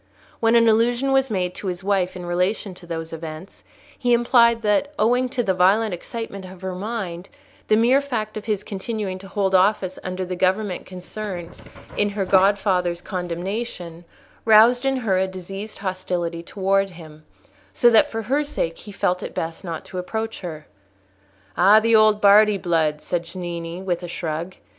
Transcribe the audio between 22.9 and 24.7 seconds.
said Cennini, with a shrug.